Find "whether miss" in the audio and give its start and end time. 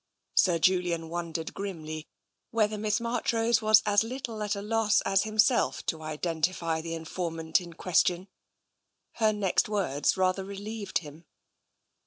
2.49-2.99